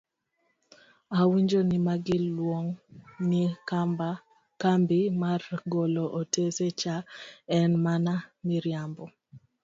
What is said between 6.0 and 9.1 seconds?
otese cha en mana miriambo!